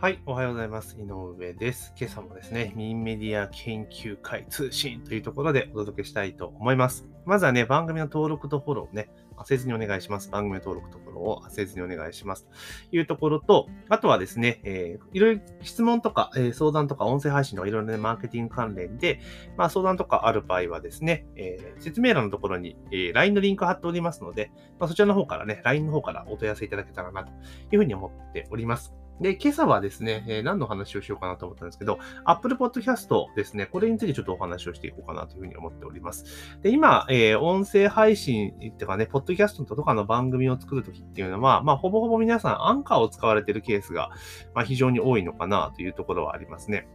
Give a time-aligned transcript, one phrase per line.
[0.00, 0.96] はい、おはようございます。
[0.96, 1.92] 井上です。
[1.98, 7.04] 今朝もですね、ミンメディア研究会通信というところでお届けしたいと思います。
[7.26, 10.30] まずはね、番組の登録とフォローをね、焦ずにお願いします。
[10.30, 12.46] 番組登録とフォローを焦せずにお願いします。
[12.90, 19.18] というところと、あとはですね、えー、いろいろ質問とか、えー、相談とか音声配信とかいろいろね、マーケティング関連で、
[19.56, 27.32] まあ相談とかある場合はですね、えー、説明欄のところに、えー、LINE のリンク貼っておりますので、まあ、そちらの方からね、LINE の方からお問い合わせいただけたらなと
[27.72, 28.94] いうふうに思っております。
[29.20, 36.58] で、今朝はですね、えー、何の話をしようかなと思ったんですけど、Apple Podcast ですね、これについてちょっとお話をしていこうかなというふうに思っております。
[36.62, 44.10] で、今、えー、音声配信っていうかね、ポッドキャストとかの番組を作るときっていうのは、まあ、ほぼほぼ皆さんアンカーを使われてるケースが、
[44.54, 46.88] まあ、非常に多いのかなというところはありますね。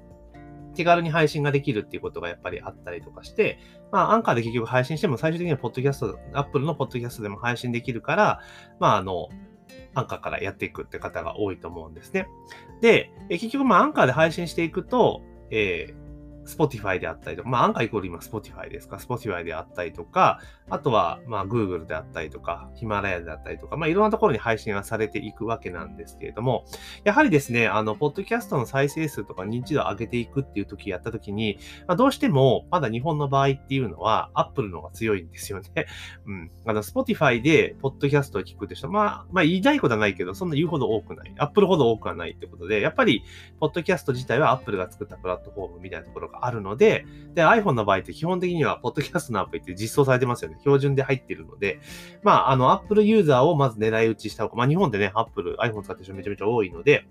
[0.76, 3.60] 手軽に配信ができるっていうことがやっぱりあったりとかして、
[3.92, 8.40] まあ、アンカーで結局配信しても最終的にはポッドキャスト、Apple のポッドキャストでも配信できるから、
[8.80, 9.30] まあ、あの、
[9.94, 12.28] アンカーからやっていくって方が多いと思うんですね。
[12.82, 16.03] で、結局、まあ、アンカーで配信していくと、えー、
[16.46, 26.66] Spotify であったりとか、まあ、アンカーイコール今 Spotify ですか、Spotify であったりとか、あとは、まあ、Google であったりとか、ヒマラヤであったりとか、まあ、いろんなところに配信がされていくわけなんですけれども、
[27.04, 35.86] やはりですね、あの、ポッドキャストの再生数とか認知度を上げていくっていう時やった時に、まあ、どうしても、まだ日本の場合っていうのは、Apple の方が強いんですよね。
[36.26, 36.52] うん。
[36.66, 41.34] あの、Spotify で、ポッドキャストを聞くって人、まあ、まあ、言いたいことはないけど、そんな言うほど多くない。
[41.38, 43.24] Apple ほど多くはないってことで、やっぱり、
[43.60, 50.58] ポッドキャスト自体は Apple が作ったプラットフォームみたいなところがあるので、で、iPhone の場合って基本的には、ポッドキャストのアプリって実装されてますよね。
[50.60, 51.80] 標準で入ってるので、
[52.22, 57.08] まあ、あの、Apple ユーザーをまず狙い撃ちした方が、まあ、日本でね、Apple、iPhone 使ってる人めちゃめちゃ多いので、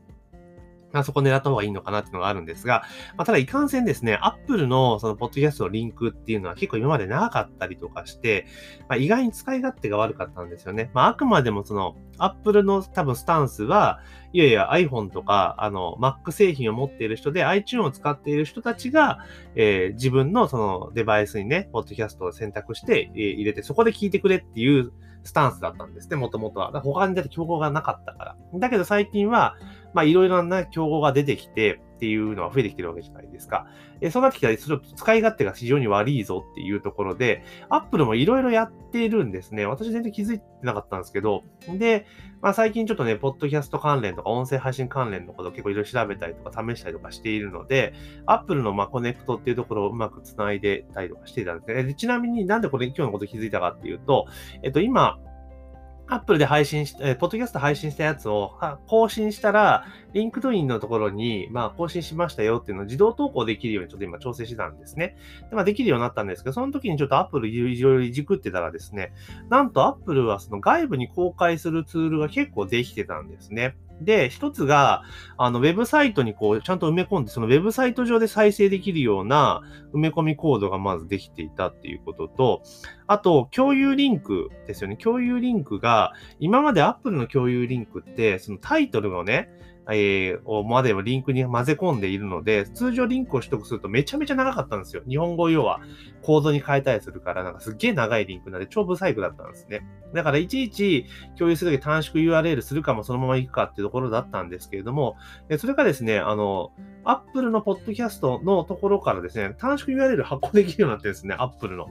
[1.01, 2.85] あ、そこ狙った方がいいのかなっていうのがあるんですが、
[3.17, 8.47] まあ、ただいかんせんですね、Apple のそのポッドキャストのリンクっていうのは結構今まで長かったりとかして、
[8.89, 10.91] まあ、意外に使い勝手が悪かったんですよね。
[10.95, 14.01] まあ、あくまでもその Apple の多分スタンスは、
[14.33, 19.19] いやいや iPhone とか、あの、Mac 製品を持っている人で iTunes を使っている人たちが、
[19.55, 24.93] えー、自分のそのデバイスにね、ポッドキャストを選択して、えー、入れて、そこで聞いてくれっていう
[25.25, 26.81] スタンスだったんですね、もともとは。
[26.81, 28.37] 他にだって競合がなかったから。
[28.59, 29.56] だけど最近は、
[29.94, 33.69] まあいろいろな競合が出てきてっていうのは増えてきてるわけじゃないですか。
[34.00, 39.66] えそうなってきたら、それ使い勝手が非常に悪いぞっていうところで、Apple もいろいろやっているんですね。
[39.66, 41.44] 私全然気づいてなかったんですけど。
[41.78, 42.06] で、
[42.41, 47.94] まあ最近ちょっとね、ポッドキャスト関連とか音声配信関連のことを結構いろいろ調べたりとか試したりとかしているので、
[48.26, 51.84] Apple のまあコネクトっていうところをうまくつないでたりとかしていたんですね。
[51.84, 54.26] でちなみになんでこれ今日のこと気づいたかっていうと、
[54.64, 55.20] えっと今、
[56.12, 65.17] Apple で配信し、えー、ポッドキャスト配信したやつを更新したら、 LinkedIn のところに、まあ、更新しましたよっていうのを自動投稿できるようにちょっと今調整してたんですね。
[65.49, 69.15] でまあ、できるようになったんですけど、その時にちょっと Apple いろいろいじくってたらですね、
[69.49, 73.75] なんとアップルはその外部に公開するツールが結構できてたんですね。
[74.05, 75.03] で、一つが、
[75.37, 82.63] あの、ウェブサイトにこう、ちゃんと埋め込んで、そのウェブサイト上で再生できるような埋め込みコードがまずできていたっていうことと、
[83.07, 84.97] あと、共有リンクですよね。
[84.97, 89.51] 共有リンクが、今まで Apple の共有リンクって、そのタイトルのね、
[89.91, 95.03] えー、まではリンクに混ぜ込んでいるので、通常リンクを取得するとめちゃめちゃ長かったんですよ。
[95.09, 95.81] 日本語要は
[96.22, 99.84] コードに変えたりするから、なんかすっげえ長いリンクなんで超ブサイクだったんですね。
[100.15, 101.06] だからいちいち
[101.37, 105.16] 共有するとき短縮 URL するかもそのまま行くかっていうところだったんですけれども、
[105.59, 106.72] それがですね、あの、
[107.04, 111.88] Apple のポッドキャストのところからですね、短縮 URL 発行できるようになってるんですね、Apple の。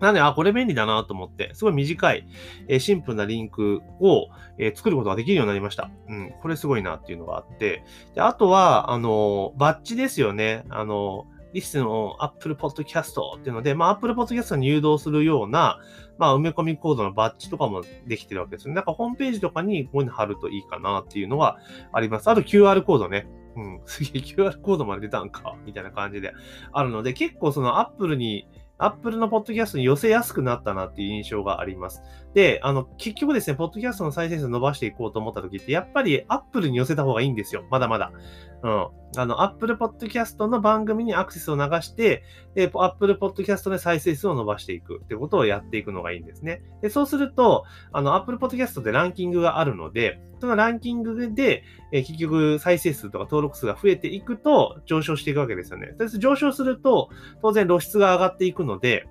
[0.00, 2.26] なんで、あ、これ便利だなと思って、すごい短い、
[2.68, 4.28] えー、シンプルなリンクを、
[4.58, 5.90] えー、作ることができるようになりました。
[6.08, 7.84] うん、これすごいなっていうのがあって。
[8.14, 10.64] であとは、あの、バッジですよね。
[10.70, 15.80] あの、リスの Apple Podcast っていうので、まあ、Apple Podcast に誘導するような、
[16.18, 18.76] まあ、埋め込みコードのバッジとかもできてるわけですよね。
[18.76, 21.58] だかホームページとかにこういうの貼るといいかなっていうのは
[21.92, 22.28] あります。
[22.28, 23.26] あと QR コードね。
[23.56, 26.32] うん、 すげえ QR コードまで出たんか、みたいな感じで
[26.72, 28.46] あるので、結構その Apple に
[28.80, 32.02] Apple のポッドキャストに寄せやすくなったなっていう印象があります。
[32.34, 37.64] で、あの、結局ですね、ポッドキャストの再生数伸ばしていこうと思った時って、やっぱり Apple に寄せた方がいいんですよ。
[37.70, 38.12] まだまだ。
[38.62, 38.88] うん。
[39.16, 42.22] あの、Apple Podcast の番組にアクセスを流して、
[42.54, 46.62] で、Apple Podcast で再生数を伸ばしていくってことをやっていくのがいいんですね。
[46.80, 55.94] で、そうすると、あの、Apple Podcast でランキングがあるので、そのランキングで、え結局再生数とか登録数が増えていくと上昇していくわけですよね。
[56.18, 57.10] 上昇すると、
[57.42, 59.08] 当然露出が上がっていくので、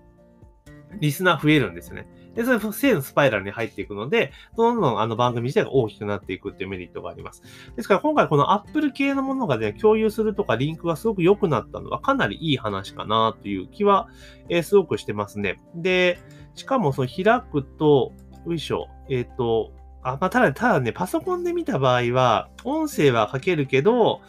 [1.00, 2.08] リスナー増えるんですよね。
[2.36, 7.44] で、それ正のスパイラルに入っていくので、どんどんあの番組自体が大きくなっていくっていうメリットがあります。
[7.76, 14.10] ですから今回この Apple 系のものがね、共有するとかリンクがすごく良くなったのはかなりいい話かなという気は、
[14.50, 15.60] えー、すごくしてますね。
[15.76, 16.20] で、
[16.56, 18.14] しかもその開くと、
[18.46, 19.72] よいしょ、えっ、ー、と、
[20.02, 24.22] あ、まあ、ただ、ただね、パソコンで見た場合は、音声は書けるけど、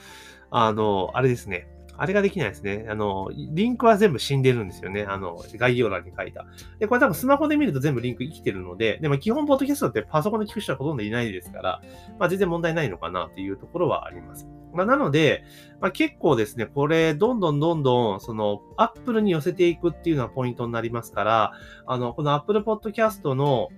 [0.50, 1.68] あの、あれですね。
[2.00, 2.86] あれができないですね。
[2.88, 5.04] あの、リンクは全部死んでるんですよね。
[5.06, 6.46] あの、概要欄に書いた。
[6.78, 11.82] で、これ多分スマホで見ると全部リンク生きてるので、でも基本ポッドキャストってパソコンで聞く人はほとんどいないですから、
[12.18, 14.48] まあ全然問題ないのかなっていうところはあります。
[14.72, 15.44] まあ、なので、
[15.80, 21.52] まあ、結構ですね、これ、どんどんどんどん、その、Apple に寄せていくっていうのはポイントになりますから、
[21.86, 23.68] あの、この Apple Podcast の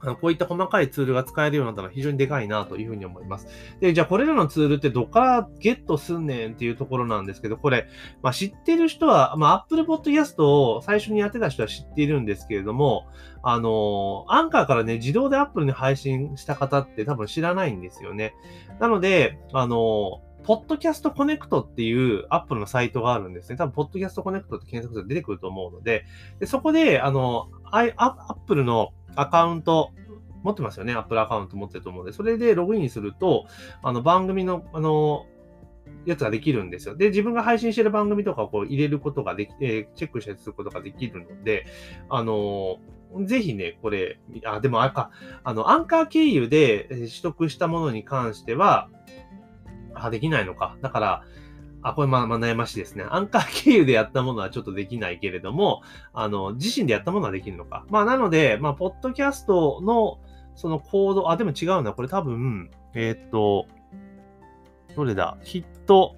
[0.00, 3.46] こういった細かいツールが使えるようになったのは非常にでかいなというふうに思います。
[3.80, 7.86] で、じゃあこれらのツールってどっからゲットすんねんっていうところなんですけど、これ、
[8.22, 13.08] まあ、知ってる人は、まあ、Apple Podcast を最初にやってた人は知っているんですけれども、
[13.42, 18.34] あの、アンカーからね、自動で Apple に配信した方って多分知らないんですよね。
[18.78, 23.56] なので、あの、ポッドキャストコネクトっていうアップルのサイトがあるんですね。
[23.56, 26.04] 多分、ポッドキャストコネクトって検索すると出てくると思うので、
[26.38, 29.90] でそこで、あの、アップルのアカウント、
[30.42, 30.94] 持ってますよね。
[30.94, 33.46] アップルアカウント持ってると思うので、それでログインすると、
[33.82, 35.26] あの、番組の、あの、
[36.06, 36.96] やつができるんですよ。
[36.96, 41.66] で、自分が配信してる番組とかをこう入れることができ、えー、チェックしたりすることができるので、
[42.08, 45.10] あのー、ぜひね、これ、あ、でもあか、
[45.44, 48.88] あの、アンカー経由で取得したものに関しては、
[49.94, 50.76] あ、できないのか。
[50.80, 51.24] だから、
[51.82, 53.04] あ、これまあ、まあ、悩ましいですね。
[53.08, 55.82] アンカー経由でやったものはちょっとできないけれども、
[56.12, 57.86] あの、自身でやったものはできるのか。
[57.88, 60.18] まあ、なので、まあ、ポッドキャストの、
[60.56, 61.92] そのコード、あ、でも違うな。
[61.92, 63.66] これ多分、えー、っと、
[64.96, 65.38] どれだ？
[65.42, 66.16] ヒット、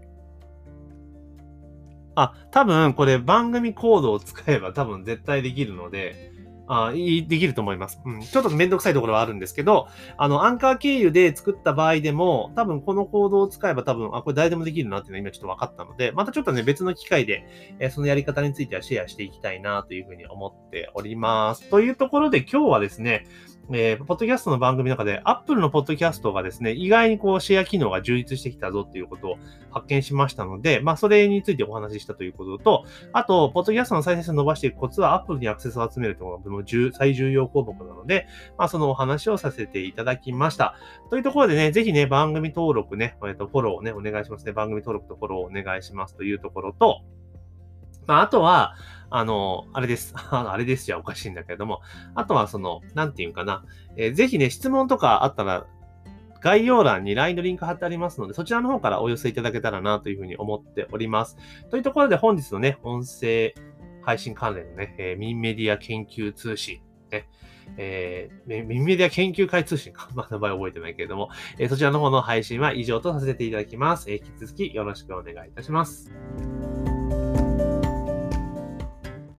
[2.14, 6.31] あ、多分これ番組コードを使えば多分絶対できるので、
[6.72, 8.00] あできると思います。
[8.04, 8.20] うん。
[8.20, 17.44] ちょっとめんどくさいところはあるんですけど、あの、アンカー経由で作った場合でも、多分このコードを使えば多分、あ、これ誰でもできるなっていうのは今ちょっと分かったので、またちょっとね、別の機会で、
[17.78, 21.68] え、そのやり方についてはシェアしていきたいなというふうに思っております。
[21.68, 23.26] というところで今日はですね、
[23.70, 29.38] えー、ポッドキャストの番組の中で、Apple のポッドキャストがですね、意外にこう、シェア機能が充実してきたぞっていうことを
[29.70, 36.61] 発見しましたので、まあ、それについてお話ししたということと、あと、ポッドキャストの再生数を伸ばしていくコツは、Apple にアクセスを集めるというのが
[36.92, 38.26] 最重要項目なので、
[38.58, 40.76] まあ、そのお話をさせていただきました。
[41.10, 44.52] というところでね、ぜひね、番組登録ね、えっと、フォローね、お願いしますね。
[44.52, 47.02] 番組登録とフォローお願いしますというところと、
[48.06, 48.74] まあ、あとは、
[49.10, 50.14] あの、あれです。
[50.30, 51.80] あれですじゃおかしいんだけれども、
[52.14, 53.64] あとはその、なんていうかな、
[53.96, 55.66] えー、ぜひね、質問とかあったら、
[56.40, 61.36] 概要欄に LINE のリンク貼ってありますので、そちらの方からお寄せいただけたらなというふうに思っております。
[61.70, 63.54] というところで本日のね、音声
[64.02, 67.28] 配信関連のね、えー、ミンメディア研究通信、ね、
[67.76, 70.08] えー、ミンメディア研究会通信か。
[70.14, 74.10] まあ、名前覚えてないけれども、えー、そちらの方の配信は以上とさせていただきます。
[74.10, 76.12] えー、引き続きよろしくお願いいたします。